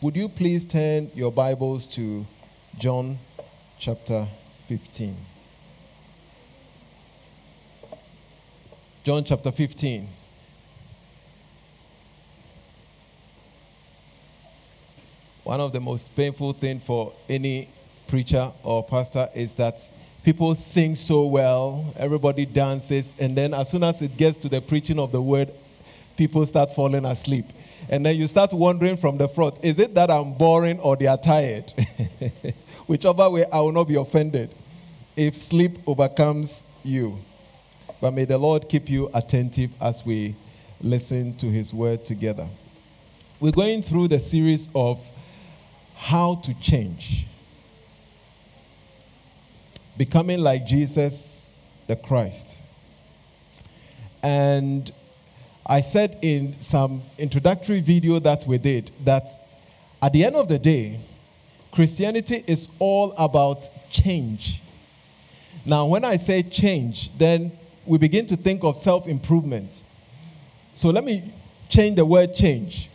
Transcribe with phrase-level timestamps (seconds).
[0.00, 2.24] would you please turn your Bibles to
[2.78, 3.18] John
[3.80, 4.28] chapter
[4.68, 5.16] 15?
[9.02, 10.08] John chapter 15.
[15.42, 17.68] One of the most painful things for any
[18.06, 19.80] preacher or pastor is that
[20.22, 24.60] people sing so well, everybody dances, and then as soon as it gets to the
[24.60, 25.52] preaching of the word,
[26.16, 27.46] people start falling asleep.
[27.88, 31.06] And then you start wondering from the front, is it that I'm boring or they
[31.06, 31.72] are tired?
[32.86, 34.54] Whichever way, I will not be offended
[35.16, 37.18] if sleep overcomes you.
[38.00, 40.36] But may the Lord keep you attentive as we
[40.80, 42.48] listen to his word together.
[43.40, 45.00] We're going through the series of
[45.96, 47.26] how to change.
[49.96, 51.56] Becoming like Jesus
[51.88, 52.58] the Christ.
[54.22, 54.92] And
[55.68, 59.28] I said in some introductory video that we did that
[60.00, 60.98] at the end of the day,
[61.72, 64.62] Christianity is all about change.
[65.66, 67.52] Now, when I say change, then
[67.84, 69.84] we begin to think of self improvement.
[70.74, 71.34] So let me
[71.68, 72.88] change the word change.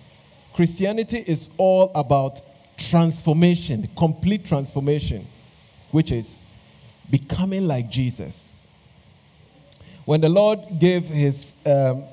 [0.53, 2.41] Christianity is all about
[2.77, 5.27] transformation, complete transformation,
[5.91, 6.45] which is
[7.11, 8.67] becoming like Jesus.
[10.05, 12.05] When the Lord gave his um,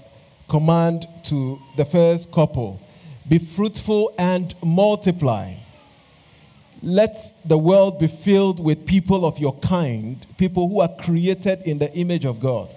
[0.51, 2.81] command to the first couple
[3.29, 5.55] be fruitful and multiply.
[6.83, 11.78] Let the world be filled with people of your kind, people who are created in
[11.78, 12.69] the image of God.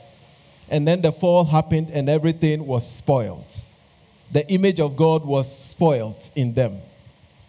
[0.69, 3.51] And then the fall happened and everything was spoiled.
[4.31, 6.81] The image of God was spoiled in them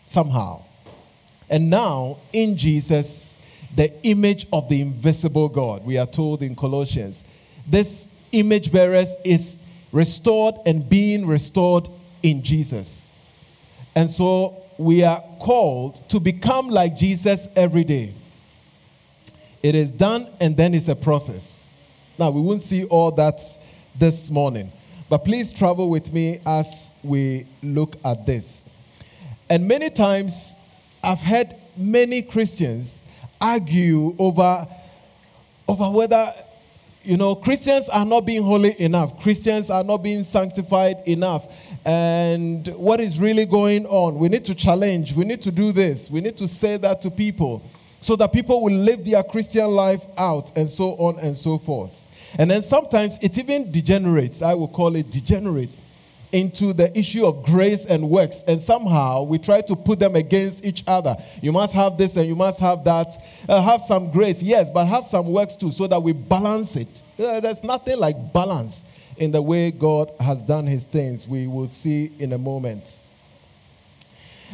[0.07, 0.63] somehow.
[1.51, 3.37] And now, in Jesus,
[3.77, 7.23] the image of the invisible God, we are told in Colossians,
[7.67, 9.59] this image bearers is
[9.95, 11.89] restored and being restored
[12.25, 13.13] in Jesus.
[13.95, 18.13] And so we are called to become like Jesus every day.
[19.63, 21.81] It is done and then it's a process.
[22.19, 23.41] Now, we won't see all that
[23.97, 24.73] this morning,
[25.09, 28.65] but please travel with me as we look at this.
[29.49, 30.57] And many times
[31.05, 33.05] I've heard many Christians
[33.41, 34.67] argue over,
[35.69, 36.35] over whether
[37.05, 39.21] you know, Christians are not being holy enough.
[39.21, 41.47] Christians are not being sanctified enough.
[41.85, 44.19] And what is really going on?
[44.19, 45.13] We need to challenge.
[45.13, 46.11] We need to do this.
[46.11, 47.63] We need to say that to people
[48.01, 52.05] so that people will live their Christian life out and so on and so forth.
[52.39, 54.43] And then sometimes it even degenerates.
[54.43, 55.77] I will call it degenerate
[56.35, 60.65] into the issue of grace and works, and somehow we try to put them against
[60.65, 61.17] each other.
[61.41, 63.25] You must have this and you must have that.
[63.49, 67.05] Uh, have some grace, yes, but have some works too, so that we balance it.
[67.21, 68.85] Uh, there's nothing like balance
[69.17, 71.29] in the way God has done his things.
[71.29, 72.93] We will see in a moment.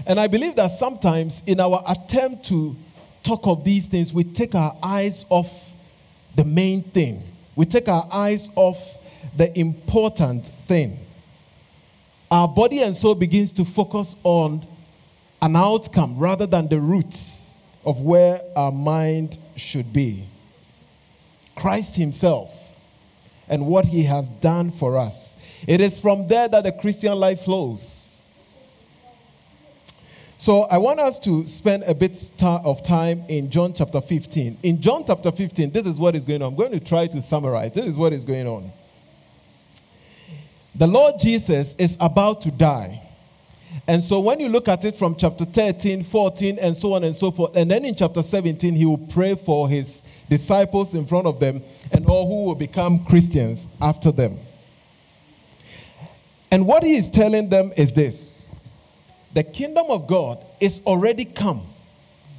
[0.07, 2.77] And I believe that sometimes in our attempt to
[3.23, 5.73] talk of these things, we take our eyes off
[6.37, 7.23] the main thing,
[7.57, 8.99] we take our eyes off
[9.39, 10.99] the important thing
[12.31, 14.67] our body and soul begins to focus on
[15.43, 17.17] an outcome rather than the root
[17.85, 20.27] of where our mind should be.
[21.57, 22.55] Christ Himself
[23.49, 25.37] and what He has done for us.
[25.67, 28.07] It is from there that the Christian life flows.
[30.39, 34.59] So I want us to spend a bit of time in John chapter 15.
[34.63, 36.53] In John chapter 15, this is what is going on.
[36.53, 37.73] I'm going to try to summarize.
[37.73, 38.73] This is what is going on.
[40.75, 43.11] The Lord Jesus is about to die.
[43.87, 47.15] And so when you look at it from chapter 13, 14, and so on and
[47.15, 51.27] so forth, and then in chapter 17, he will pray for his disciples in front
[51.27, 54.39] of them and all who will become Christians after them.
[56.51, 58.51] And what he is telling them is this
[59.33, 61.63] the kingdom of God is already come,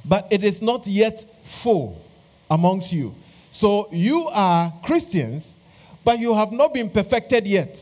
[0.04, 2.02] but it is not yet full
[2.50, 3.14] amongst you.
[3.50, 5.60] So you are Christians,
[6.04, 7.78] but you have not been perfected yet.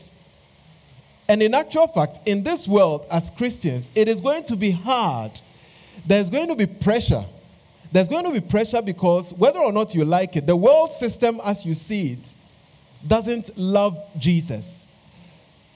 [1.31, 5.39] And in actual fact, in this world, as Christians, it is going to be hard.
[6.05, 7.23] There's going to be pressure.
[7.89, 11.39] There's going to be pressure because whether or not you like it, the world system
[11.45, 12.35] as you see it
[13.07, 14.91] doesn't love Jesus.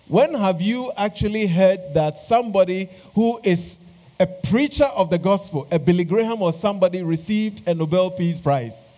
[0.10, 3.78] When have you actually heard that somebody who is
[4.19, 8.90] a preacher of the gospel, a Billy Graham or somebody, received a Nobel Peace Prize?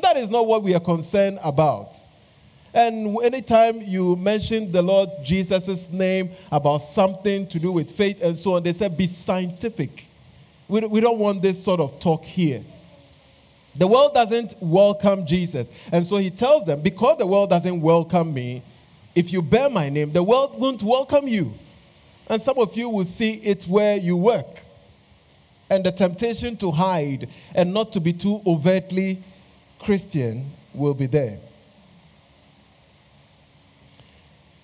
[0.00, 1.94] That is not what we are concerned about.
[2.72, 8.38] And anytime you mention the Lord Jesus' name about something to do with faith and
[8.38, 10.06] so on, they said, be scientific.
[10.68, 12.62] We, we don't want this sort of talk here.
[13.74, 15.70] The world doesn't welcome Jesus.
[15.90, 18.62] And so he tells them, because the world doesn't welcome me,
[19.14, 21.52] if you bear my name, the world won't welcome you.
[22.28, 24.60] And some of you will see it where you work.
[25.68, 29.22] And the temptation to hide and not to be too overtly
[29.80, 31.40] Christian will be there.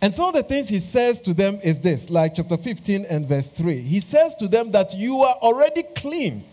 [0.00, 3.26] And some of the things he says to them is this, like chapter 15 and
[3.26, 3.80] verse 3.
[3.80, 6.44] He says to them that you are already clean.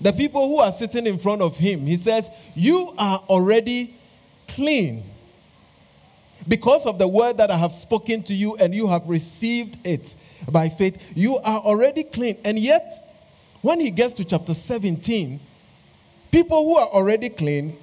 [0.00, 3.96] The people who are sitting in front of him, he says, You are already
[4.48, 5.04] clean
[6.48, 10.14] because of the word that I have spoken to you and you have received it
[10.50, 11.00] by faith.
[11.14, 12.36] You are already clean.
[12.44, 12.94] And yet,
[13.62, 15.40] when he gets to chapter 17,
[16.30, 17.76] people who are already clean,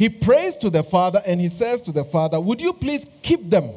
[0.00, 3.50] he prays to the Father and he says to the Father, Would you please keep
[3.50, 3.72] them?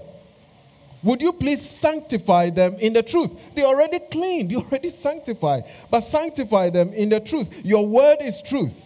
[1.04, 3.32] Would you please sanctify them in the truth?
[3.54, 7.50] They're already cleaned, you're already sanctified, but sanctify them in the truth.
[7.66, 8.86] Your word is truth.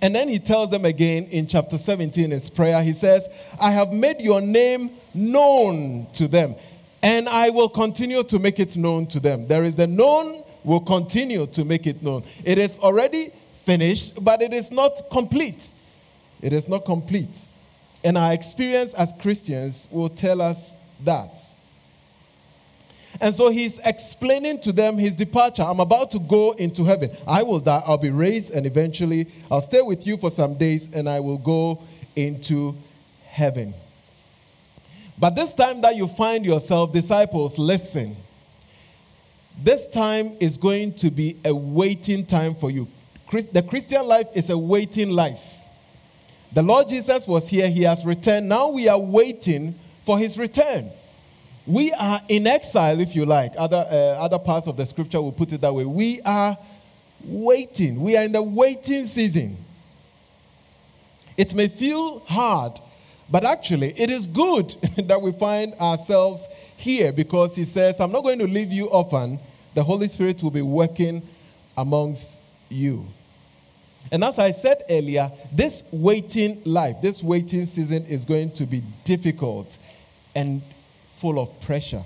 [0.00, 3.26] And then he tells them again in chapter 17, his prayer, he says,
[3.60, 6.54] I have made your name known to them,
[7.02, 9.48] and I will continue to make it known to them.
[9.48, 12.22] There is the known, will continue to make it known.
[12.44, 13.32] It is already
[13.66, 15.74] finished, but it is not complete.
[16.40, 17.38] It is not complete.
[18.04, 20.74] And our experience as Christians will tell us
[21.04, 21.38] that.
[23.20, 25.62] And so he's explaining to them his departure.
[25.62, 27.16] I'm about to go into heaven.
[27.26, 30.88] I will die, I'll be raised, and eventually I'll stay with you for some days
[30.92, 31.82] and I will go
[32.14, 32.76] into
[33.24, 33.74] heaven.
[35.18, 38.16] But this time that you find yourself, disciples, listen.
[39.62, 42.86] This time is going to be a waiting time for you.
[43.30, 45.42] The Christian life is a waiting life.
[46.52, 48.48] The Lord Jesus was here, He has returned.
[48.48, 50.90] Now we are waiting for His return.
[51.66, 53.52] We are in exile, if you like.
[53.58, 55.84] Other, uh, other parts of the scripture will put it that way.
[55.84, 56.56] We are
[57.24, 58.00] waiting.
[58.00, 59.56] We are in the waiting season.
[61.36, 62.80] It may feel hard,
[63.28, 64.74] but actually, it is good
[65.08, 66.46] that we find ourselves
[66.76, 69.40] here because He says, I'm not going to leave you orphan.
[69.74, 71.26] The Holy Spirit will be working
[71.76, 73.06] amongst you.
[74.10, 78.82] And as I said earlier, this waiting life, this waiting season is going to be
[79.04, 79.76] difficult
[80.34, 80.62] and
[81.16, 82.04] full of pressure.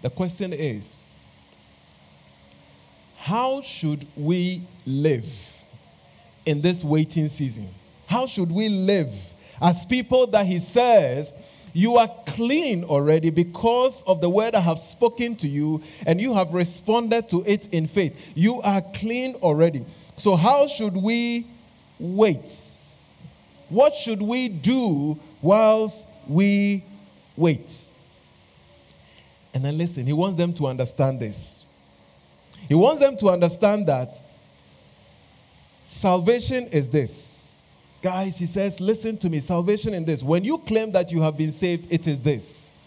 [0.00, 1.10] The question is
[3.16, 5.28] how should we live
[6.46, 7.68] in this waiting season?
[8.06, 9.12] How should we live
[9.60, 11.34] as people that He says
[11.72, 16.34] you are clean already because of the word I have spoken to you, and you
[16.34, 18.16] have responded to it in faith.
[18.34, 19.84] You are clean already.
[20.16, 21.46] So, how should we
[21.98, 22.52] wait?
[23.68, 26.84] What should we do whilst we
[27.36, 27.90] wait?
[29.54, 31.64] And then listen, he wants them to understand this.
[32.68, 34.22] He wants them to understand that
[35.86, 37.37] salvation is this
[38.00, 39.40] Guys, he says, listen to me.
[39.40, 40.22] Salvation in this.
[40.22, 42.84] When you claim that you have been saved, it is this.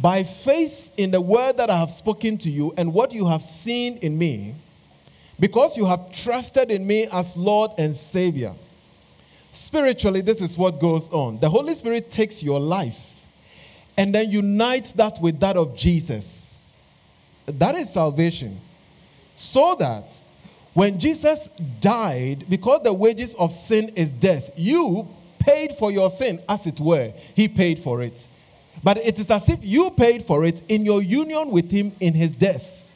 [0.00, 3.42] By faith in the word that I have spoken to you and what you have
[3.42, 4.54] seen in me,
[5.38, 8.54] because you have trusted in me as Lord and Savior.
[9.52, 11.38] Spiritually, this is what goes on.
[11.38, 13.22] The Holy Spirit takes your life
[13.96, 16.74] and then unites that with that of Jesus.
[17.44, 18.60] That is salvation.
[19.34, 20.12] So that
[20.74, 25.08] when Jesus died, because the wages of sin is death, you
[25.38, 27.12] paid for your sin, as it were.
[27.34, 28.26] He paid for it.
[28.82, 32.14] But it is as if you paid for it in your union with Him in
[32.14, 32.92] His death.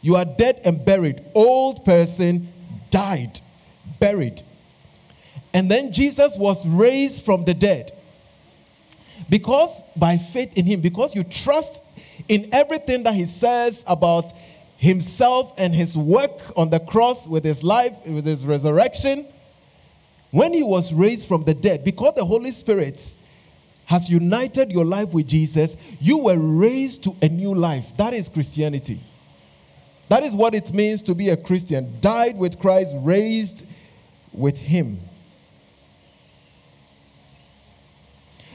[0.00, 1.24] You are dead and buried.
[1.34, 2.52] Old person
[2.90, 3.40] died,
[4.00, 4.42] buried.
[5.52, 7.92] And then Jesus was raised from the dead.
[9.28, 11.82] Because by faith in Him, because you trust
[12.28, 14.32] in everything that He says about
[14.78, 19.26] himself and his work on the cross with his life, with his resurrection,
[20.30, 23.16] when he was raised from the dead, because the Holy Spirit
[23.86, 27.92] has united your life with Jesus, you were raised to a new life.
[27.96, 29.00] That is Christianity.
[30.08, 31.98] That is what it means to be a Christian.
[32.00, 33.66] Died with Christ, raised
[34.32, 35.00] with him.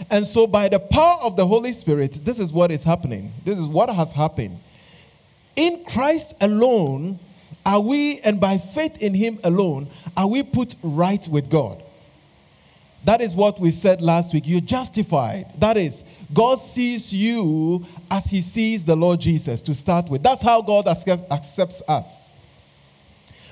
[0.09, 3.33] And so, by the power of the Holy Spirit, this is what is happening.
[3.43, 4.59] This is what has happened
[5.55, 7.19] in Christ alone
[7.65, 11.81] are we, and by faith in Him alone, are we put right with God.
[13.05, 14.43] That is what we said last week.
[14.45, 15.53] You're justified.
[15.60, 20.24] That is, God sees you as He sees the Lord Jesus to start with.
[20.24, 22.33] That's how God accepts us.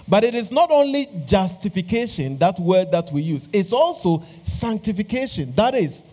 [0.07, 5.53] But it is not only justification, that word that we use, it's also sanctification.
[5.55, 6.05] That is,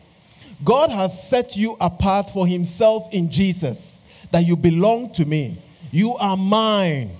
[0.64, 5.62] God has set you apart for Himself in Jesus, that you belong to me.
[5.90, 7.16] You are mine.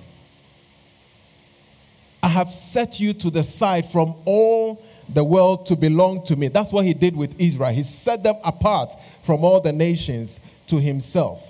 [2.23, 6.49] I have set you to the side from all the world to belong to me.
[6.49, 7.73] That's what he did with Israel.
[7.73, 11.43] He set them apart from all the nations to himself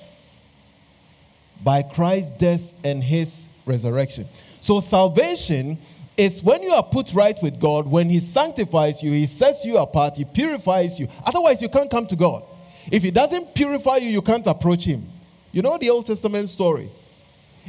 [1.64, 4.28] by Christ's death and his resurrection.
[4.60, 5.78] So, salvation
[6.16, 9.78] is when you are put right with God, when He sanctifies you, He sets you
[9.78, 11.08] apart, He purifies you.
[11.24, 12.42] Otherwise, you can't come to God.
[12.90, 15.08] If He doesn't purify you, you can't approach Him.
[15.52, 16.90] You know the Old Testament story.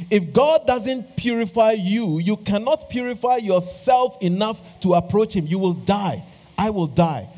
[0.08, 5.46] If God doesn't purify you, you cannot purify yourself enough to approach Him.
[5.46, 6.24] You will die.
[6.56, 7.28] I will die.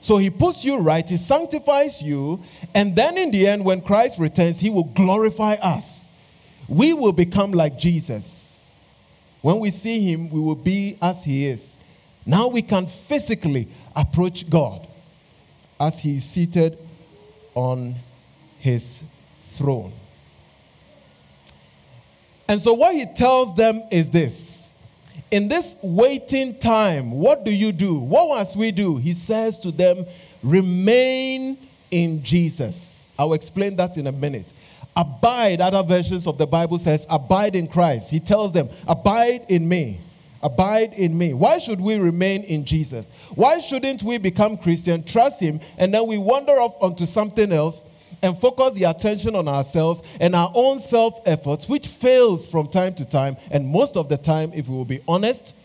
[0.00, 2.42] So He puts you right, He sanctifies you,
[2.74, 6.12] and then in the end, when Christ returns, He will glorify us.
[6.68, 8.76] We will become like Jesus.
[9.40, 11.76] When we see Him, we will be as He is.
[12.24, 14.86] Now we can physically approach God
[15.78, 16.78] as He is seated
[17.54, 17.96] on
[18.58, 19.02] His
[19.44, 19.92] throne.
[22.48, 24.76] And so, what he tells them is this
[25.30, 27.94] In this waiting time, what do you do?
[27.94, 28.96] What must we do?
[28.96, 30.06] He says to them,
[30.42, 31.56] Remain
[31.90, 33.12] in Jesus.
[33.18, 34.52] I'll explain that in a minute.
[34.96, 38.10] Abide, other versions of the Bible says, Abide in Christ.
[38.10, 40.00] He tells them, Abide in me.
[40.42, 41.34] Abide in me.
[41.34, 43.08] Why should we remain in Jesus?
[43.36, 47.84] Why shouldn't we become Christian, trust Him, and then we wander off onto something else
[48.22, 52.94] and focus the attention on ourselves and our own self efforts, which fails from time
[52.94, 55.56] to time, and most of the time, if we will be honest.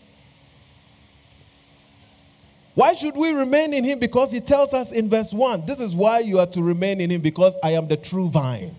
[2.74, 3.98] Why should we remain in Him?
[3.98, 7.10] Because He tells us in verse 1 this is why you are to remain in
[7.10, 8.74] Him, because I am the true vine.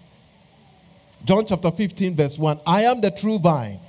[1.25, 3.79] John chapter 15, verse 1 I am the true vine.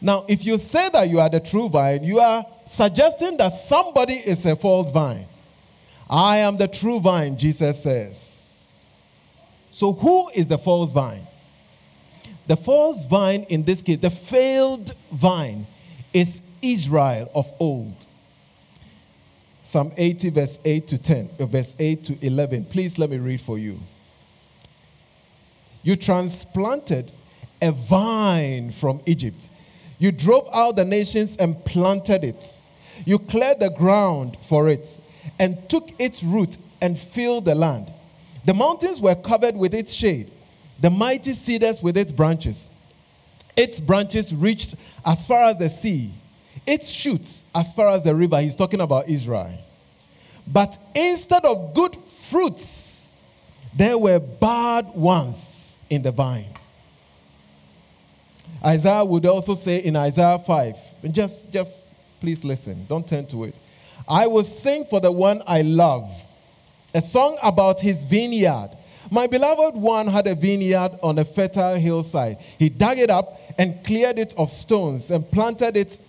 [0.00, 4.14] Now, if you say that you are the true vine, you are suggesting that somebody
[4.14, 5.26] is a false vine.
[6.08, 8.37] I am the true vine, Jesus says.
[9.78, 11.24] So, who is the false vine?
[12.48, 15.68] The false vine in this case, the failed vine,
[16.12, 17.94] is Israel of old.
[19.62, 22.64] Psalm 80, verse 8 to 10, uh, verse 8 to 11.
[22.64, 23.78] Please let me read for you.
[25.84, 27.12] You transplanted
[27.62, 29.48] a vine from Egypt.
[30.00, 32.44] You drove out the nations and planted it.
[33.04, 35.00] You cleared the ground for it
[35.38, 37.92] and took its root and filled the land.
[38.44, 40.30] The mountains were covered with its shade,
[40.80, 42.70] the mighty cedars with its branches.
[43.56, 46.14] Its branches reached as far as the sea,
[46.66, 48.40] its shoots as far as the river.
[48.40, 49.58] He's talking about Israel.
[50.46, 51.96] But instead of good
[52.30, 53.14] fruits,
[53.76, 56.54] there were bad ones in the vine.
[58.64, 63.44] Isaiah would also say in Isaiah 5, and just, just please listen, don't turn to
[63.44, 63.56] it.
[64.08, 66.10] I will sing for the one I love
[66.98, 68.70] a song about his vineyard.
[69.08, 72.38] My beloved one had a vineyard on a fertile hillside.
[72.58, 76.00] He dug it up and cleared it of stones and planted it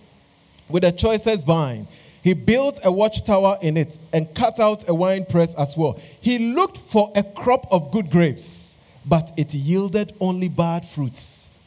[0.68, 1.86] with the choicest vine.
[2.24, 6.00] He built a watchtower in it and cut out a wine press as well.
[6.20, 11.60] He looked for a crop of good grapes, but it yielded only bad fruits.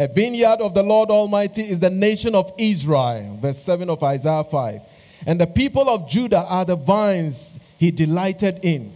[0.00, 3.38] A vineyard of the Lord Almighty is the nation of Israel.
[3.40, 4.80] Verse 7 of Isaiah 5.
[5.24, 8.92] And the people of Judah are the vines he delighted in.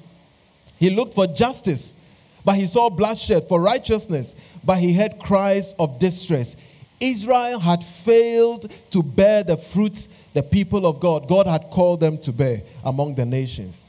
[0.77, 1.97] He looked for justice,
[2.45, 6.55] but he saw bloodshed, for righteousness, but he heard cries of distress.
[7.01, 12.19] Israel had failed to bear the fruits the people of God, God had called them
[12.19, 13.83] to bear among the nations.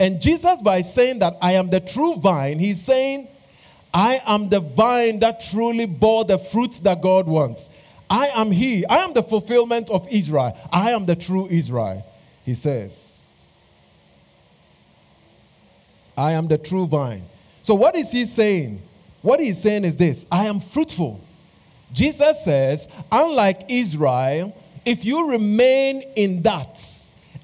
[0.00, 3.28] And Jesus, by saying that I am the true vine, he's saying,
[3.92, 7.68] I am the vine that truly bore the fruits that God wants.
[8.08, 8.86] I am He.
[8.86, 10.56] I am the fulfillment of Israel.
[10.72, 12.06] I am the true Israel,
[12.44, 13.17] he says.
[16.18, 17.24] I am the true vine.
[17.62, 18.82] So, what is he saying?
[19.22, 21.24] What he's saying is this I am fruitful.
[21.92, 26.84] Jesus says, unlike Israel, if you remain in that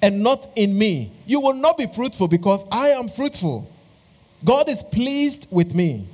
[0.02, 3.70] and not in me, you will not be fruitful because I am fruitful.
[4.44, 6.08] God is pleased with me.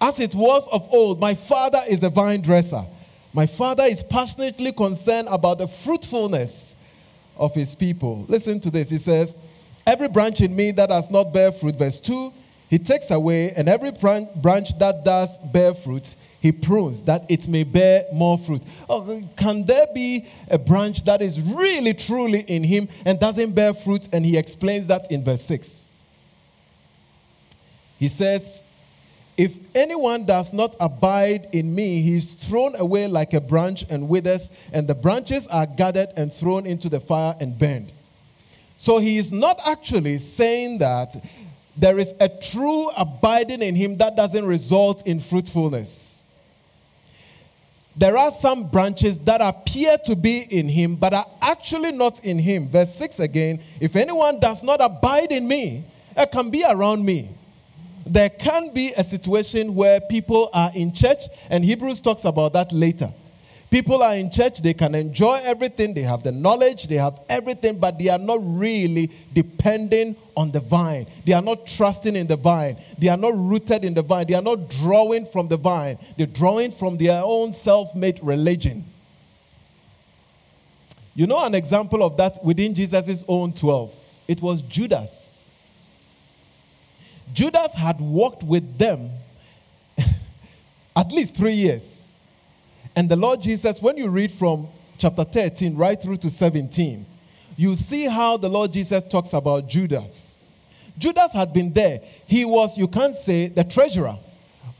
[0.00, 2.84] As it was of old, my father is the vine dresser.
[3.32, 6.76] My father is passionately concerned about the fruitfulness
[7.36, 8.26] of his people.
[8.28, 8.90] Listen to this.
[8.90, 9.36] He says,
[9.86, 12.32] Every branch in me that does not bear fruit, verse 2,
[12.70, 17.62] he takes away, and every branch that does bear fruit, he prunes that it may
[17.62, 18.62] bear more fruit.
[18.88, 23.74] Oh, can there be a branch that is really, truly in him and doesn't bear
[23.74, 24.08] fruit?
[24.12, 25.92] And he explains that in verse 6.
[27.98, 28.64] He says,
[29.36, 34.08] If anyone does not abide in me, he is thrown away like a branch and
[34.08, 37.92] withers, and the branches are gathered and thrown into the fire and burned.
[38.84, 41.16] So he is not actually saying that
[41.74, 46.30] there is a true abiding in him that doesn't result in fruitfulness.
[47.96, 52.38] there are some branches that appear to be in him, but are actually not in
[52.38, 52.68] him.
[52.68, 57.30] Verse 6 again if anyone does not abide in me, it can be around me.
[58.04, 62.70] There can be a situation where people are in church, and Hebrews talks about that
[62.70, 63.14] later.
[63.74, 67.76] People are in church, they can enjoy everything, they have the knowledge, they have everything,
[67.76, 71.08] but they are not really depending on the vine.
[71.26, 72.76] They are not trusting in the vine.
[72.98, 74.28] They are not rooted in the vine.
[74.28, 75.98] They are not drawing from the vine.
[76.16, 78.84] They're drawing from their own self made religion.
[81.16, 83.92] You know, an example of that within Jesus' own 12,
[84.28, 85.50] it was Judas.
[87.32, 89.10] Judas had walked with them
[90.94, 92.03] at least three years.
[92.96, 97.04] And the Lord Jesus, when you read from chapter 13 right through to 17,
[97.56, 100.50] you see how the Lord Jesus talks about Judas.
[100.98, 102.00] Judas had been there.
[102.26, 104.16] He was, you can't say, the treasurer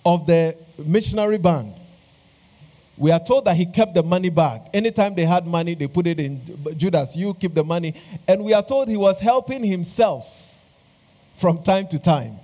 [0.06, 1.74] of the missionary band.
[2.96, 4.68] We are told that he kept the money back.
[4.72, 6.40] Anytime they had money, they put it in
[6.76, 8.00] Judas, you keep the money.
[8.28, 10.24] And we are told he was helping himself
[11.36, 12.38] from time to time.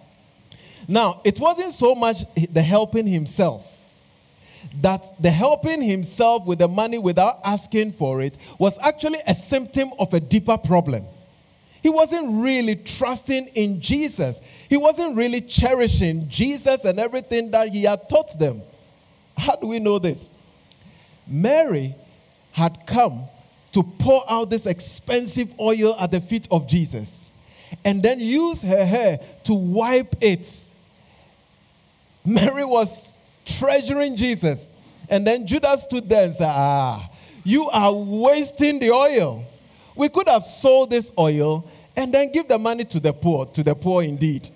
[0.89, 3.65] Now, it wasn't so much the helping himself
[4.83, 9.91] that the helping himself with the money without asking for it was actually a symptom
[9.99, 11.07] of a deeper problem.
[11.83, 14.41] He wasn't really trusting in Jesus.
[14.69, 18.63] He wasn't really cherishing Jesus and everything that he had taught them.
[19.37, 20.35] How do we know this?
[21.27, 21.95] Mary
[22.53, 23.25] had come
[23.73, 27.31] to pour out this expensive oil at the feet of Jesus
[27.85, 30.49] and then use her hair to wipe it.
[32.25, 33.15] Mary was
[33.59, 34.69] treasuring Jesus.
[35.09, 37.11] And then Judas stood there and said, Ah,
[37.45, 39.45] you are wasting the oil.
[39.97, 43.63] We could have sold this oil and then give the money to the poor, to
[43.63, 44.49] the poor indeed.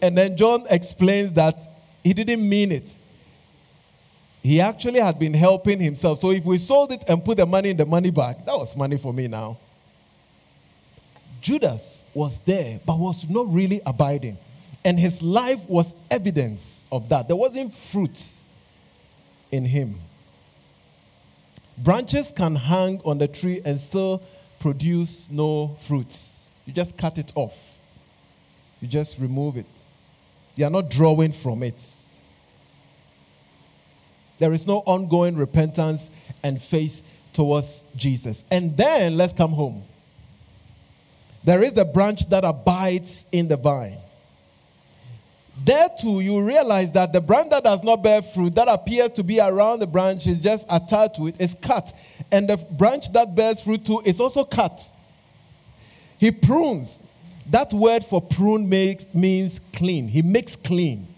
[0.00, 1.60] And then John explains that
[2.04, 2.94] he didn't mean it.
[4.42, 6.18] He actually had been helping himself.
[6.18, 8.76] So if we sold it and put the money in the money bag, that was
[8.76, 9.58] money for me now.
[11.40, 14.38] Judas was there, but was not really abiding.
[14.84, 17.28] And his life was evidence of that.
[17.28, 18.20] There wasn't fruit
[19.50, 20.00] in him.
[21.78, 24.22] Branches can hang on the tree and still
[24.58, 26.48] produce no fruits.
[26.66, 27.56] You just cut it off,
[28.80, 29.66] you just remove it.
[30.54, 31.82] You are not drawing from it.
[34.38, 36.10] There is no ongoing repentance
[36.42, 37.02] and faith
[37.32, 38.44] towards Jesus.
[38.50, 39.84] And then let's come home.
[41.44, 43.98] There is the branch that abides in the vine.
[45.64, 49.22] There too, you realize that the branch that does not bear fruit, that appears to
[49.22, 51.94] be around the branch, is just attached to it, is cut.
[52.30, 54.82] And the branch that bears fruit too is also cut.
[56.18, 57.02] He prunes.
[57.50, 60.08] That word for prune makes, means clean.
[60.08, 61.08] He makes clean.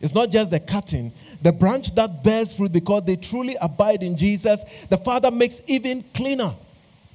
[0.00, 1.12] It's not just the cutting.
[1.42, 6.02] The branch that bears fruit because they truly abide in Jesus, the Father makes even
[6.14, 6.54] cleaner.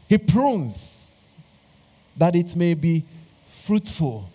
[0.07, 1.35] He prunes
[2.17, 3.05] that it may be
[3.65, 4.29] fruitful.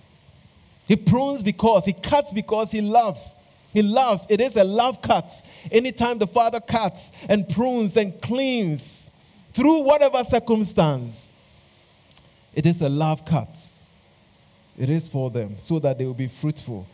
[0.87, 3.39] He prunes because, he cuts because he loves.
[3.73, 4.27] He loves.
[4.29, 5.33] It is a love cut.
[5.73, 9.11] Anytime the Father cuts and prunes and cleans
[9.53, 11.33] through whatever circumstance,
[12.55, 13.59] it is a love cut.
[14.79, 16.87] It is for them so that they will be fruitful.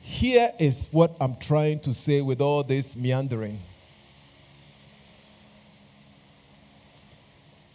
[0.00, 3.58] Here is what I'm trying to say with all this meandering.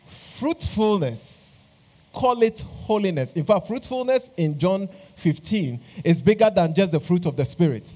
[0.07, 1.40] Fruitfulness
[2.13, 3.33] call it holiness.
[3.33, 7.91] In fact, fruitfulness in John 15 is bigger than just the fruit of the Spirit.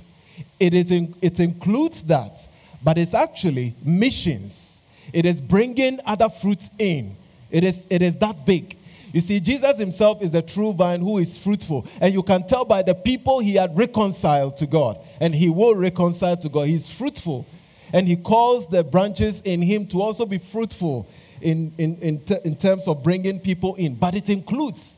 [0.60, 2.48] It, is in, it includes that,
[2.84, 4.86] but it's actually missions.
[5.14, 7.16] It is bringing other fruits in.
[7.52, 8.78] It is, it is that big.
[9.14, 11.88] You see, Jesus himself is the true vine who is fruitful.
[12.02, 15.00] And you can tell by the people he had reconciled to God.
[15.22, 16.68] And he will reconcile to God.
[16.68, 17.46] He's fruitful.
[17.94, 21.08] And he calls the branches in him to also be fruitful
[21.42, 24.98] in, in, in, in terms of bringing people in, but it includes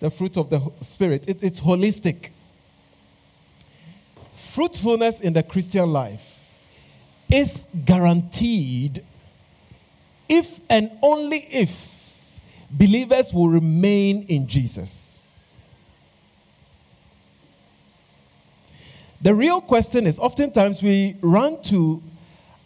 [0.00, 1.28] the fruit of the Spirit.
[1.28, 2.30] It, it's holistic.
[4.34, 6.38] Fruitfulness in the Christian life
[7.30, 9.04] is guaranteed
[10.28, 11.88] if and only if
[12.70, 15.56] believers will remain in Jesus.
[19.22, 22.02] The real question is oftentimes we run to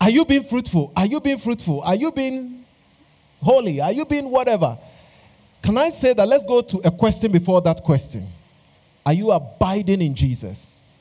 [0.01, 0.93] Are you being fruitful?
[0.97, 1.81] Are you being fruitful?
[1.81, 2.64] Are you being
[3.45, 3.81] holy?
[3.81, 4.79] Are you being whatever?
[5.63, 6.27] Can I say that?
[6.27, 8.27] Let's go to a question before that question.
[9.07, 10.93] Are you abiding in Jesus?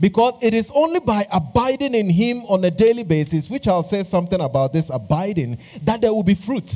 [0.00, 4.02] Because it is only by abiding in Him on a daily basis, which I'll say
[4.02, 6.74] something about this abiding, that there will be fruit.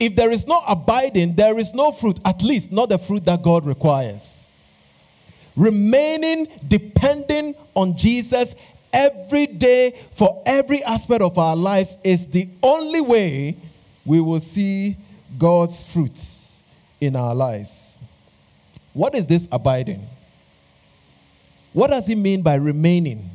[0.00, 3.42] If there is no abiding, there is no fruit, at least not the fruit that
[3.42, 4.52] God requires.
[5.56, 8.54] Remaining dependent on Jesus
[8.92, 13.56] every day for every aspect of our lives is the only way
[14.08, 14.96] we will see
[15.36, 16.56] God's fruits
[16.98, 17.98] in our lives.
[18.94, 20.08] What is this abiding?
[21.74, 23.28] What does he mean by remaining?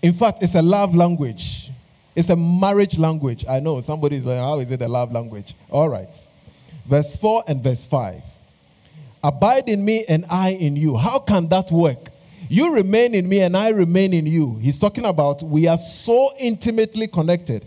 [0.00, 1.70] In fact, it's a love language.
[2.16, 3.44] It's a marriage language.
[3.46, 5.54] I know somebody is like, how is it a love language?
[5.68, 6.16] All right.
[6.86, 8.22] Verse 4 and verse 5.
[9.22, 10.96] Abide in me and I in you.
[10.96, 12.08] How can that work?
[12.48, 14.56] You remain in me and I remain in you.
[14.56, 17.66] He's talking about we are so intimately connected.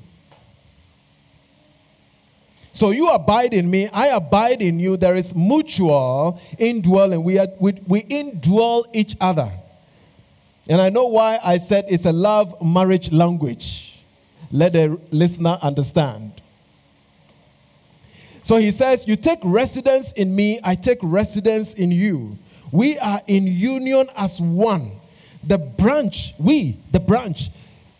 [2.73, 4.97] So you abide in me, I abide in you.
[4.97, 7.23] There is mutual indwelling.
[7.23, 9.51] We, are, we, we indwell each other.
[10.67, 13.99] And I know why I said it's a love marriage language.
[14.51, 16.41] Let the listener understand.
[18.43, 22.37] So he says, You take residence in me, I take residence in you.
[22.71, 24.99] We are in union as one.
[25.43, 27.49] The branch, we, the branch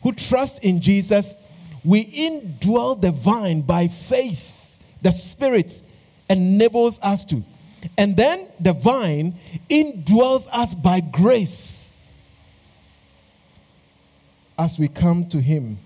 [0.03, 1.35] who trust in Jesus,
[1.83, 4.60] we indwell the vine by faith.
[5.01, 5.81] The Spirit
[6.29, 7.43] enables us to.
[7.97, 12.05] And then the vine indwells us by grace
[14.57, 15.79] as we come to Him,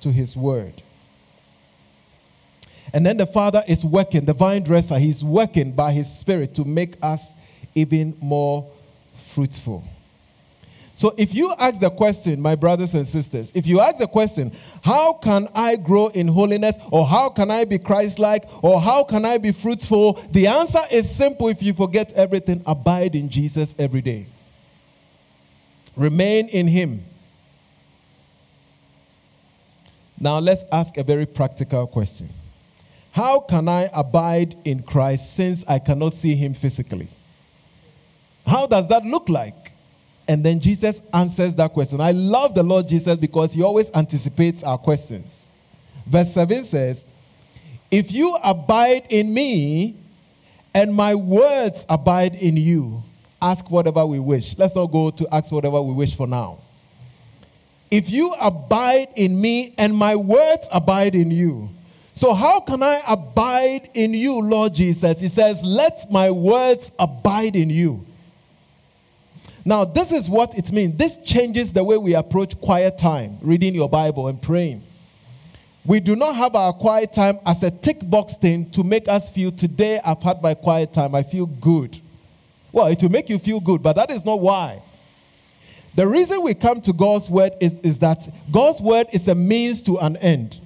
[0.00, 0.82] to His Word.
[2.92, 6.64] And then the Father is working, the vine dresser, He's working by His Spirit to
[6.64, 7.34] make us
[7.74, 8.68] even more
[9.28, 9.84] fruitful.
[10.98, 14.50] So if you ask the question, my brothers and sisters, if you ask the question,
[14.82, 19.04] how can I grow in holiness or how can I be Christ like or how
[19.04, 20.20] can I be fruitful?
[20.32, 24.26] The answer is simple if you forget everything, abide in Jesus every day.
[25.94, 27.04] Remain in Him.
[30.18, 32.28] Now let's ask a very practical question.
[33.12, 37.06] How can I abide in Christ since I cannot see him physically?
[38.44, 39.77] How does that look like?
[40.28, 42.00] And then Jesus answers that question.
[42.00, 45.46] I love the Lord Jesus because he always anticipates our questions.
[46.06, 47.06] Verse 7 says,
[47.90, 49.96] If you abide in me
[50.74, 53.02] and my words abide in you,
[53.40, 54.56] ask whatever we wish.
[54.58, 56.58] Let's not go to ask whatever we wish for now.
[57.90, 61.70] If you abide in me and my words abide in you,
[62.18, 65.20] so, how can I abide in you, Lord Jesus?
[65.20, 68.04] He says, Let my words abide in you.
[69.68, 70.96] Now, this is what it means.
[70.96, 74.82] This changes the way we approach quiet time, reading your Bible and praying.
[75.84, 79.28] We do not have our quiet time as a tick box thing to make us
[79.28, 82.00] feel today I've had my quiet time, I feel good.
[82.72, 84.82] Well, it will make you feel good, but that is not why.
[85.94, 89.82] The reason we come to God's word is, is that God's word is a means
[89.82, 90.58] to an end.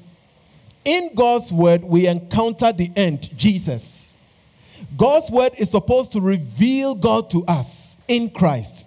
[0.84, 4.14] In God's word, we encounter the end, Jesus.
[4.96, 8.86] God's word is supposed to reveal God to us in Christ.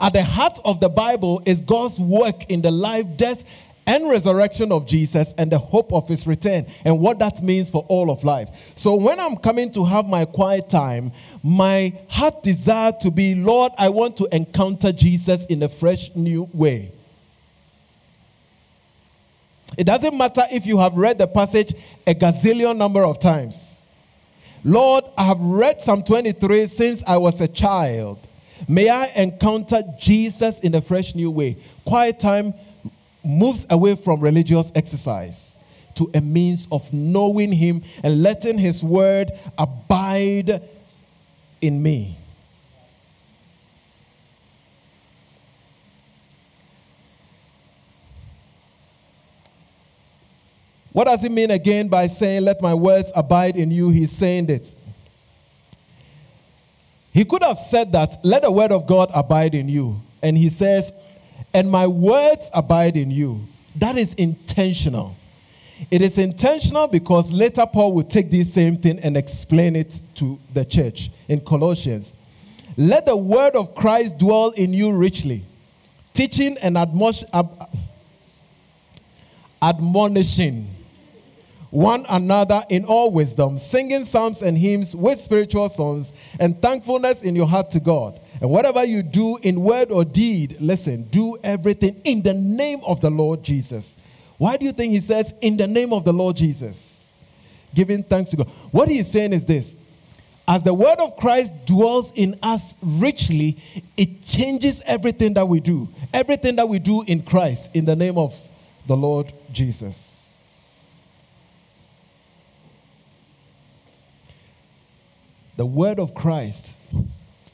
[0.00, 3.44] At the heart of the Bible is God's work in the life, death,
[3.86, 7.84] and resurrection of Jesus and the hope of his return and what that means for
[7.88, 8.48] all of life.
[8.76, 13.72] So when I'm coming to have my quiet time, my heart desire to be, Lord,
[13.76, 16.92] I want to encounter Jesus in a fresh new way.
[19.76, 21.74] It doesn't matter if you have read the passage
[22.06, 23.86] a gazillion number of times.
[24.64, 28.28] Lord, I have read Psalm 23 since I was a child.
[28.68, 31.56] May I encounter Jesus in a fresh new way.
[31.84, 32.54] Quiet time
[33.24, 35.58] moves away from religious exercise
[35.94, 40.68] to a means of knowing Him and letting His word abide
[41.60, 42.18] in me.
[50.92, 53.88] What does he mean again by saying, Let my words abide in you?
[53.88, 54.74] He's saying this.
[57.12, 60.00] He could have said that, Let the word of God abide in you.
[60.22, 60.92] And he says,
[61.52, 63.46] And my words abide in you.
[63.76, 65.16] That is intentional.
[65.90, 70.38] It is intentional because later Paul will take this same thing and explain it to
[70.54, 72.16] the church in Colossians.
[72.76, 75.44] Let the word of Christ dwell in you richly,
[76.14, 76.78] teaching and
[79.62, 80.76] admonishing
[81.72, 87.34] one another in all wisdom, singing psalms and hymns with spiritual songs, and thankfulness in
[87.34, 88.20] your heart to God.
[88.40, 93.00] And whatever you do in word or deed, listen, do everything in the name of
[93.00, 93.96] the Lord Jesus.
[94.38, 97.02] Why do you think he says, in the name of the Lord Jesus?
[97.74, 98.48] giving thanks to God.
[98.70, 99.76] What he is saying is this
[100.46, 103.58] as the word of Christ dwells in us richly,
[103.96, 105.88] it changes everything that we do.
[106.12, 108.36] Everything that we do in Christ, in the name of
[108.86, 110.11] the Lord Jesus.
[115.56, 116.74] The word of Christ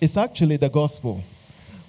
[0.01, 1.23] is actually the gospel,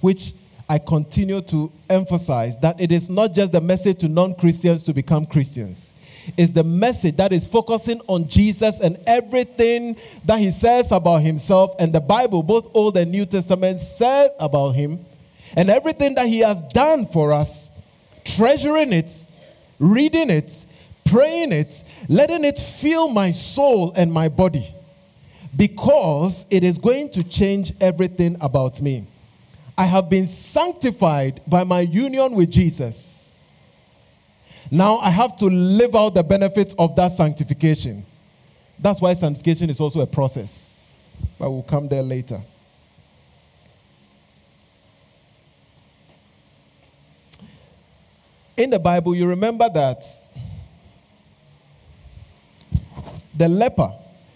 [0.01, 0.33] which
[0.67, 4.93] I continue to emphasize that it is not just the message to non Christians to
[4.93, 5.93] become Christians.
[6.35, 9.95] It's the message that is focusing on Jesus and everything
[10.25, 11.75] that he says about himself.
[11.79, 15.05] And the Bible, both Old and New Testament, said about him.
[15.55, 17.71] And everything that he has done for us,
[18.23, 19.11] treasuring it,
[19.79, 20.65] reading it,
[21.05, 24.75] praying it, letting it fill my soul and my body
[25.55, 29.07] because it is going to change everything about me.
[29.77, 33.49] I have been sanctified by my union with Jesus.
[34.69, 38.05] Now I have to live out the benefits of that sanctification.
[38.77, 40.77] That's why sanctification is also a process.
[41.38, 42.41] But we'll come there later.
[48.55, 50.03] In the Bible, you remember that
[53.33, 53.93] the leper,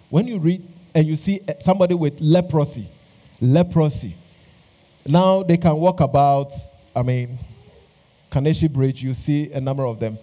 [0.09, 2.87] when you read and you see eh, somebody with leprosy,
[3.41, 4.15] leprosy,
[5.05, 6.53] now they can walk about,
[6.95, 7.39] I mean,
[8.31, 10.17] Kaneshie Bridge, you see a number of them.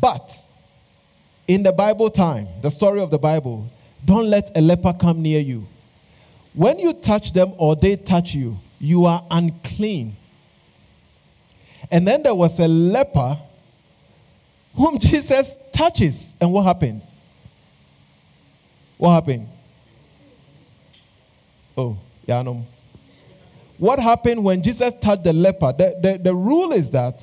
[0.00, 0.32] But
[1.48, 3.70] in the Bible time, the story of the Bible,
[4.04, 5.66] don't let a leper come near you.
[6.54, 10.16] When you touch them or they touch you, you are unclean.
[11.90, 13.38] And then there was a leper
[14.74, 16.34] whom Jesus touches.
[16.40, 17.04] And what happens?
[18.96, 19.48] What happened?
[21.76, 22.66] Oh, yeah, no.
[23.78, 25.72] What happened when Jesus touched the leper?
[25.72, 27.22] The, the, the rule is that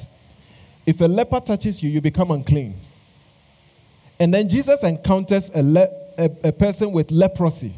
[0.86, 2.80] if a leper touches you, you become unclean.
[4.20, 7.76] And then Jesus encounters a, le- a, a person with leprosy,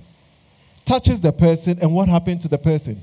[0.85, 3.01] touches the person, and what happened to the person?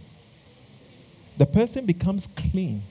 [1.37, 2.83] The person becomes clean.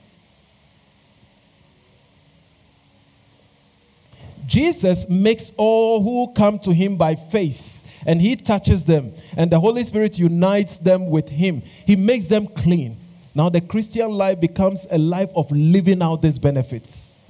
[4.46, 7.75] Jesus makes all who come to him by faith
[8.06, 11.62] and he touches them, and the Holy Spirit unites them with him.
[11.84, 12.98] He makes them clean.
[13.34, 17.20] Now, the Christian life becomes a life of living out these benefits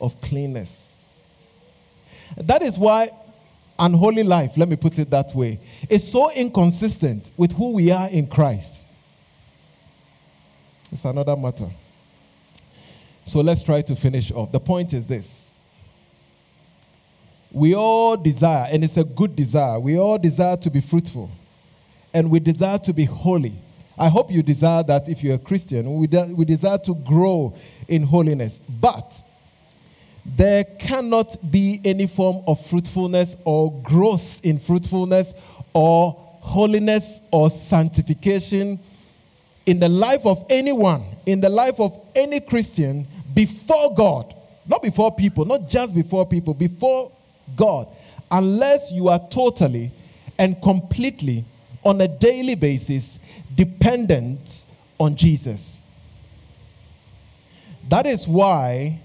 [0.00, 1.08] of cleanness.
[2.36, 3.10] That is why
[3.78, 8.08] unholy life, let me put it that way, is so inconsistent with who we are
[8.08, 8.88] in Christ.
[10.90, 11.70] It's another matter.
[13.24, 14.50] So let's try to finish off.
[14.52, 15.51] The point is this
[17.52, 21.30] we all desire, and it's a good desire, we all desire to be fruitful
[22.14, 23.54] and we desire to be holy.
[23.98, 25.94] I hope you desire that if you're a Christian.
[25.94, 27.54] We, de- we desire to grow
[27.88, 28.60] in holiness.
[28.68, 29.22] But
[30.24, 35.34] there cannot be any form of fruitfulness or growth in fruitfulness
[35.72, 38.80] or holiness or sanctification
[39.66, 44.34] in the life of anyone, in the life of any Christian before God.
[44.66, 47.12] Not before people, not just before people, before
[47.56, 47.88] God
[48.32, 49.92] unless you are totally
[50.38, 51.44] and completely
[51.84, 53.18] on a daily basis
[53.54, 54.64] dependent
[54.98, 55.86] on Jesus.
[57.88, 59.00] That is why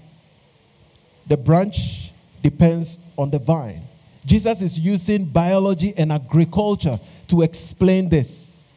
[1.26, 3.86] the branch depends on the vine.
[4.24, 6.98] Jesus is using biology and agriculture
[7.28, 8.72] to explain this.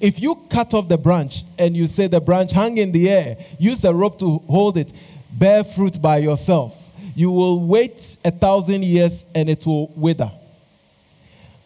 [0.00, 3.38] If you cut off the branch and you say the branch hang in the air,
[3.58, 4.92] use a rope to hold it,
[5.32, 6.77] bear fruit by yourself
[7.18, 10.30] you will wait a thousand years and it will wither.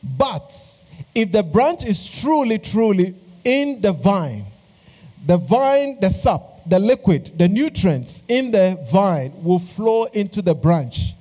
[0.03, 0.51] But
[1.15, 4.47] if the branch is truly, truly in the vine,
[5.27, 10.55] the vine, the sap, the liquid, the nutrients in the vine will flow into the
[10.55, 11.13] branch,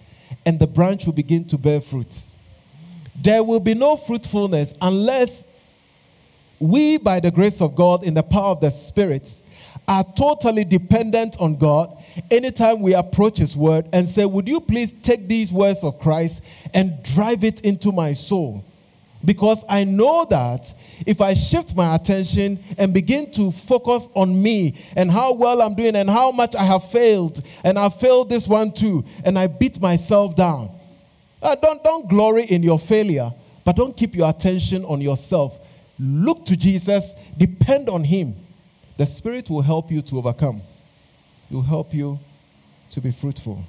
[0.45, 2.17] and the branch will begin to bear fruit.
[3.21, 5.45] There will be no fruitfulness unless
[6.57, 9.40] we, by the grace of God, in the power of the Spirit,
[9.91, 12.01] are totally dependent on God
[12.31, 16.41] anytime we approach His Word and say, Would you please take these words of Christ
[16.73, 18.63] and drive it into my soul?
[19.25, 20.73] Because I know that
[21.05, 25.75] if I shift my attention and begin to focus on me and how well I'm
[25.75, 29.47] doing and how much I have failed, and I failed this one too, and I
[29.47, 30.71] beat myself down.
[31.41, 33.33] Uh, don't, don't glory in your failure,
[33.65, 35.59] but don't keep your attention on yourself.
[35.99, 38.37] Look to Jesus, depend on Him.
[39.01, 40.61] The Spirit will help you to overcome
[41.49, 42.19] it will help you
[42.91, 43.65] to be fruitful.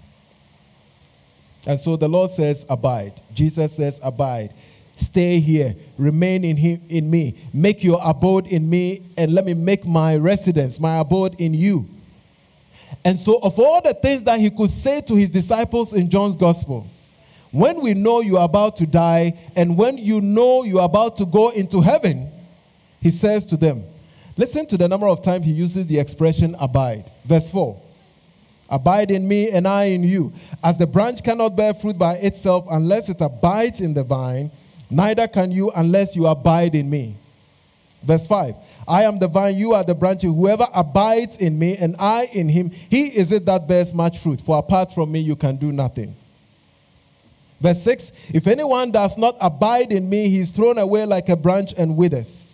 [1.65, 3.19] And so the Lord says, Abide.
[3.33, 4.53] Jesus says, Abide.
[4.95, 5.75] Stay here.
[5.97, 7.49] Remain in, him, in me.
[7.51, 11.89] Make your abode in me, and let me make my residence, my abode in you.
[13.03, 16.37] And so, of all the things that he could say to his disciples in John's
[16.37, 16.87] gospel,
[17.53, 21.17] when we know you are about to die and when you know you are about
[21.17, 22.31] to go into heaven,
[23.01, 23.87] he says to them,
[24.37, 27.11] Listen to the number of times he uses the expression abide.
[27.25, 27.81] Verse 4
[28.71, 30.33] Abide in me and I in you.
[30.65, 34.51] As the branch cannot bear fruit by itself unless it abides in the vine,
[34.89, 37.17] neither can you unless you abide in me.
[38.03, 38.57] Verse 5
[38.89, 40.33] I am the vine, you are the branches.
[40.33, 44.41] Whoever abides in me and I in him, he is it that bears much fruit.
[44.41, 46.17] For apart from me, you can do nothing.
[47.61, 51.37] Verse 6 If anyone does not abide in me, he is thrown away like a
[51.37, 52.52] branch and withers.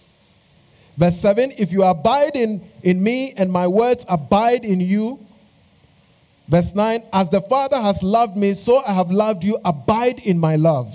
[0.98, 5.24] Verse 7 If you abide in, in me and my words abide in you.
[6.48, 9.58] Verse 9 As the Father has loved me, so I have loved you.
[9.64, 10.92] Abide in my love.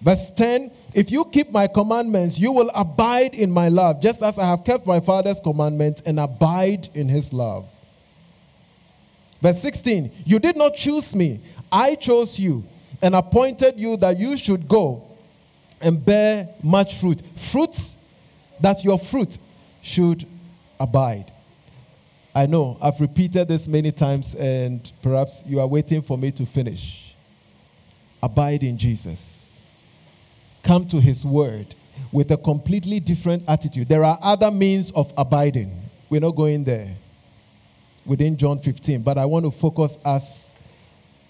[0.00, 4.38] Verse 10 If you keep my commandments, you will abide in my love, just as
[4.38, 7.66] I have kept my Father's commandments and abide in his love.
[9.42, 11.40] Verse 16 You did not choose me,
[11.72, 12.64] I chose you
[13.02, 15.10] and appointed you that you should go
[15.80, 17.20] and bear much fruit.
[17.36, 17.96] Fruits
[18.60, 19.38] that your fruit
[19.82, 20.26] should
[20.80, 21.32] abide.
[22.34, 26.44] I know I've repeated this many times, and perhaps you are waiting for me to
[26.44, 27.14] finish.
[28.22, 29.60] Abide in Jesus.
[30.62, 31.74] Come to His Word
[32.10, 33.88] with a completely different attitude.
[33.88, 35.80] There are other means of abiding.
[36.10, 36.96] We're not going there
[38.04, 40.54] within John 15, but I want to focus us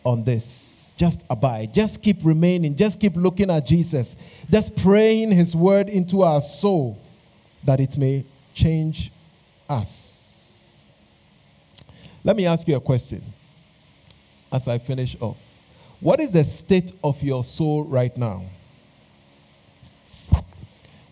[0.05, 0.91] on this.
[0.97, 1.75] Just abide.
[1.75, 2.77] Just keep remaining.
[2.77, 4.15] Just keep looking at Jesus.
[4.51, 7.04] Just praying His Word into our soul
[7.65, 9.11] that it may change
[9.69, 10.61] us.
[12.23, 13.23] Let me ask you a question
[14.51, 15.37] as I finish off.
[16.01, 18.45] What is the state of your soul right now?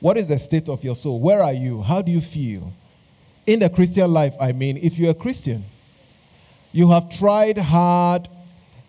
[0.00, 1.20] What is the state of your soul?
[1.20, 1.82] Where are you?
[1.82, 2.72] How do you feel?
[3.46, 5.64] In the Christian life, I mean, if you're a Christian,
[6.72, 8.28] you have tried hard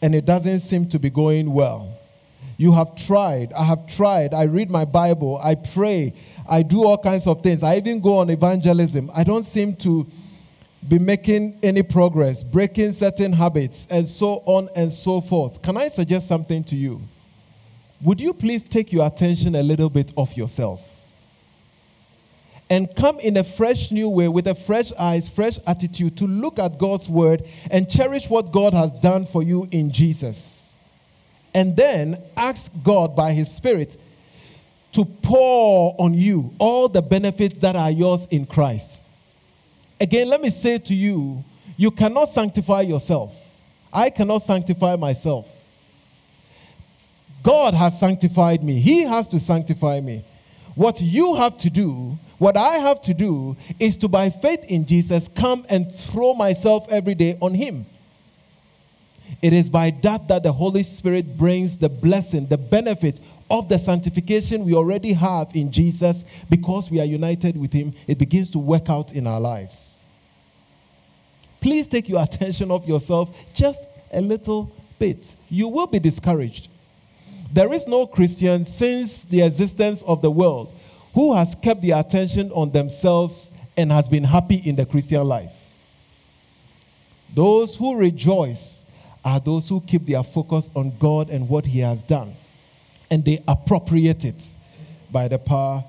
[0.02, 1.93] and it doesn't seem to be going well.
[2.58, 3.52] You have tried.
[3.54, 4.34] I have tried.
[4.34, 5.40] I read my Bible.
[5.42, 6.14] I pray.
[6.48, 7.64] I do all kinds of things.
[7.64, 9.12] I even go on evangelism.
[9.14, 10.08] I don't seem to
[10.88, 15.62] be making any progress, breaking certain habits, and so on and so forth.
[15.62, 17.02] Can I suggest something to you?
[18.02, 20.82] Would you please take your attention a little bit off yourself
[22.70, 26.60] and come in a fresh new way with a fresh eyes, fresh attitude to look
[26.60, 30.63] at God's word and cherish what God has done for you in Jesus?
[31.54, 34.00] And then ask God by His Spirit
[34.94, 39.06] to pour on you all the benefits that are yours in Christ.
[40.00, 41.44] Again, let me say to you,
[41.78, 43.34] you cannot sanctify yourself.
[43.92, 45.48] I cannot sanctify myself.
[47.42, 48.80] God has sanctified me.
[48.80, 50.24] He has to sanctify me.
[50.76, 54.86] What you have to do, what I have to do, is to, by faith in
[54.86, 57.86] Jesus, come and throw myself every day on Him.
[59.42, 63.78] It is by that that the Holy Spirit brings the blessing, the benefit of the
[63.78, 67.94] sanctification we already have in Jesus because we are united with Him.
[68.08, 70.06] It begins to work out in our lives.
[71.62, 75.36] Please take your attention off yourself just a little bit.
[75.50, 76.70] You will be discouraged.
[77.52, 80.74] There is no Christian since the existence of the world
[81.14, 85.54] who has kept their attention on themselves and has been happy in the Christian life.
[87.34, 88.83] Those who rejoice
[89.24, 92.36] are those who keep their focus on God and what He has done,
[93.10, 94.44] and they appropriate it
[95.12, 95.84] by the power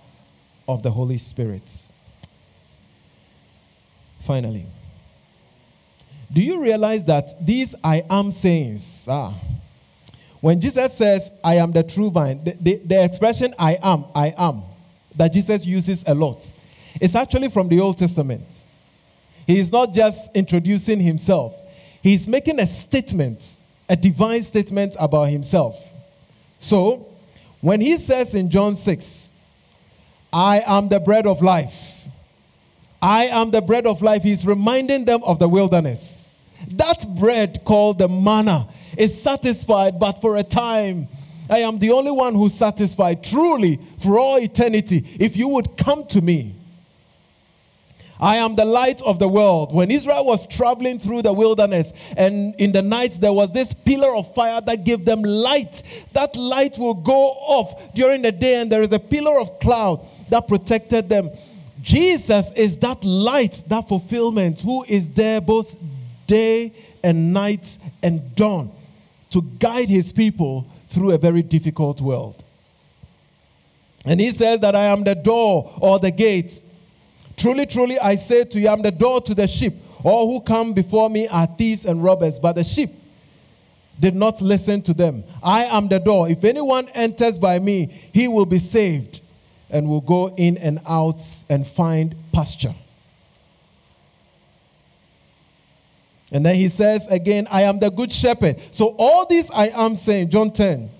[0.68, 1.70] of the Holy Spirit.
[4.24, 4.66] Finally,
[6.32, 9.34] do you realize that these I am sayings, ah,
[10.40, 14.34] when Jesus says, I am the true vine, the, the, the expression I am, I
[14.36, 14.62] am,
[15.16, 16.50] that Jesus uses a lot,
[17.00, 18.46] is actually from the Old Testament.
[19.46, 21.54] He is not just introducing himself,
[22.04, 23.56] He's making a statement,
[23.88, 25.82] a divine statement about himself.
[26.58, 27.08] So,
[27.62, 29.32] when he says in John 6,
[30.30, 32.02] I am the bread of life,
[33.00, 36.42] I am the bread of life, he's reminding them of the wilderness.
[36.72, 41.08] That bread called the manna is satisfied, but for a time.
[41.48, 45.16] I am the only one who's satisfied truly for all eternity.
[45.18, 46.54] If you would come to me,
[48.20, 49.74] I am the light of the world.
[49.74, 54.14] When Israel was traveling through the wilderness, and in the night there was this pillar
[54.14, 55.82] of fire that gave them light.
[56.12, 60.06] That light will go off during the day, and there is a pillar of cloud
[60.30, 61.30] that protected them.
[61.82, 65.76] Jesus is that light, that fulfillment, who is there both
[66.26, 68.72] day and night and dawn
[69.30, 72.42] to guide his people through a very difficult world.
[74.06, 76.62] And he says that I am the door or the gates.
[77.36, 79.74] Truly, truly, I say to you, I'm the door to the sheep.
[80.02, 82.90] All who come before me are thieves and robbers, but the sheep
[83.98, 85.24] did not listen to them.
[85.42, 86.28] I am the door.
[86.28, 89.20] If anyone enters by me, he will be saved
[89.70, 92.74] and will go in and out and find pasture.
[96.30, 98.60] And then he says again, I am the good shepherd.
[98.72, 100.90] So all this I am saying, John 10,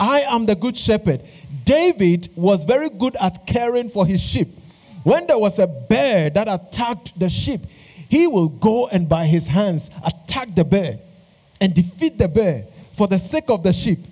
[0.00, 1.22] I am the good shepherd.
[1.64, 4.48] David was very good at caring for his sheep.
[5.04, 7.62] When there was a bear that attacked the sheep,
[8.08, 10.98] he will go and by his hands attack the bear
[11.60, 14.04] and defeat the bear for the sake of the sheep.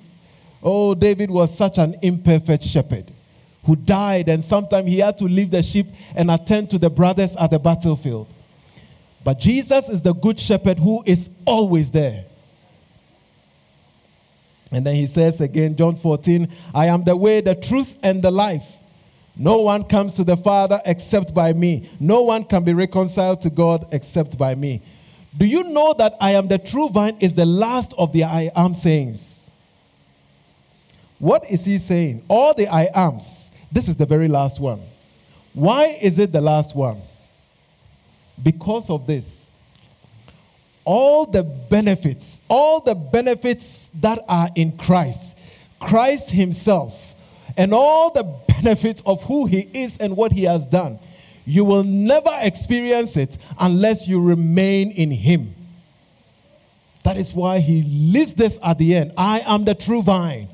[0.63, 3.13] Oh, David was such an imperfect shepherd
[3.65, 7.35] who died, and sometimes he had to leave the sheep and attend to the brothers
[7.37, 8.29] at the battlefield.
[9.25, 12.27] But Jesus is the good shepherd who is always there.
[14.71, 18.31] And then he says again, John 14, I am the way, the truth, and the
[18.31, 18.76] life.
[19.37, 21.91] No one comes to the Father except by me.
[22.01, 24.83] No one can be reconciled to God except by me.
[25.37, 28.51] Do you know that I am the true vine is the last of the I
[28.57, 29.51] am sayings?
[31.19, 32.25] What is he saying?
[32.29, 33.51] All the I ams.
[33.71, 34.83] This is the very last one.
[35.53, 37.03] Why is it the last one?
[38.43, 39.51] Because of this.
[40.85, 45.37] All the benefits, all the benefits that are in Christ,
[45.81, 47.06] Christ Himself,
[47.57, 48.23] and all the
[48.63, 50.99] benefits of who He is and what He has done
[51.47, 55.55] you will never experience it unless you remain in Him.
[57.05, 60.49] That is why He leaves this at the end I am the true vine.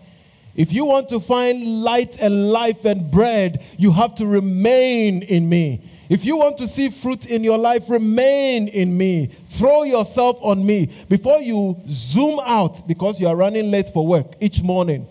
[0.55, 5.48] If you want to find light and life and bread, you have to remain in
[5.48, 5.80] me.
[6.11, 9.30] If you want to see fruit in your life, remain in me.
[9.48, 14.34] Throw yourself on me before you zoom out because you are running late for work
[14.40, 15.09] each morning.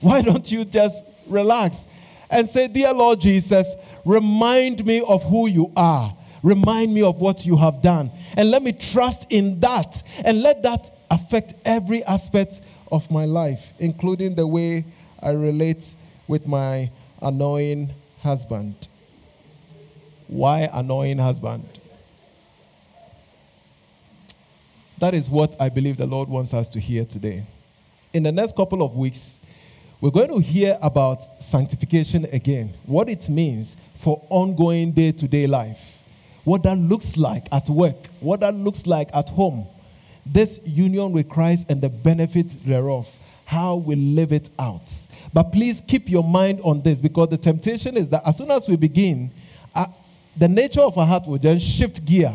[0.00, 1.86] Why don't you just relax
[2.30, 3.74] and say, Dear Lord Jesus,
[4.04, 6.16] remind me of who you are.
[6.42, 8.10] Remind me of what you have done.
[8.36, 10.02] And let me trust in that.
[10.24, 12.60] And let that affect every aspect
[12.90, 14.86] of my life, including the way
[15.22, 15.94] I relate
[16.26, 18.88] with my annoying husband.
[20.28, 21.68] Why annoying husband?
[24.98, 27.46] That is what I believe the Lord wants us to hear today.
[28.12, 29.39] In the next couple of weeks,
[30.00, 35.46] we're going to hear about sanctification again, what it means for ongoing day to day
[35.46, 35.98] life,
[36.44, 39.66] what that looks like at work, what that looks like at home,
[40.24, 43.06] this union with Christ and the benefits thereof,
[43.44, 44.90] how we live it out.
[45.34, 48.66] But please keep your mind on this because the temptation is that as soon as
[48.66, 49.30] we begin,
[49.74, 49.86] uh,
[50.34, 52.32] the nature of our heart will just shift gear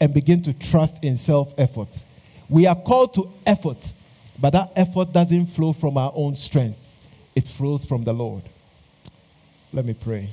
[0.00, 2.04] and begin to trust in self effort.
[2.48, 3.94] We are called to effort
[4.38, 6.80] but that effort doesn't flow from our own strength,
[7.34, 8.42] it flows from the Lord.
[9.72, 10.30] Let me pray.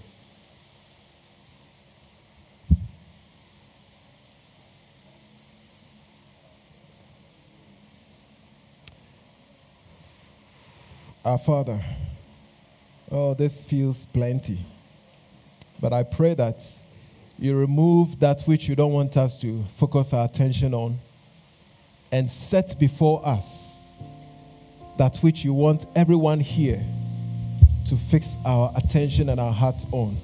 [11.26, 11.82] Our Father,
[13.10, 14.66] oh, this feels plenty.
[15.80, 16.62] But I pray that
[17.40, 21.00] you remove that which you don't want us to focus our attention on
[22.12, 23.83] and set before us
[24.98, 26.84] that which you want everyone here
[27.88, 30.18] to fix our attention and our hearts on.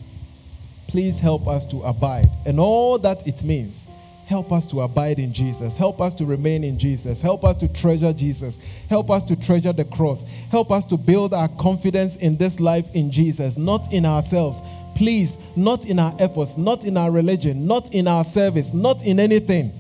[0.88, 3.86] Please help us to abide and all that it means.
[4.26, 5.76] Help us to abide in Jesus.
[5.76, 7.20] Help us to remain in Jesus.
[7.20, 8.60] Help us to treasure Jesus.
[8.88, 10.24] Help us to treasure the cross.
[10.52, 14.62] Help us to build our confidence in this life in Jesus, not in ourselves.
[14.96, 19.20] Please, not in our efforts, not in our religion, not in our service, not in
[19.20, 19.74] anything,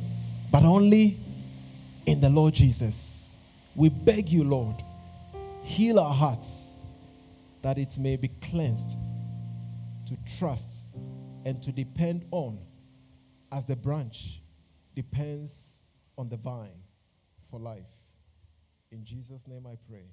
[0.51, 1.19] but only
[2.07, 3.18] in the Lord Jesus.
[3.75, 4.83] We beg you, Lord,
[5.61, 6.87] heal our hearts
[7.61, 8.97] that it may be cleansed
[10.07, 10.85] to trust
[11.45, 12.59] and to depend on
[13.51, 14.41] as the branch
[14.95, 15.79] depends
[16.17, 16.83] on the vine
[17.49, 17.85] for life.
[18.91, 20.05] In Jesus' name I pray.